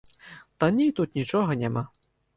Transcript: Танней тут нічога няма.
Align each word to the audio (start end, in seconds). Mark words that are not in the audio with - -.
Танней 0.63 0.89
тут 1.01 1.13
нічога 1.19 1.59
няма. 1.65 1.83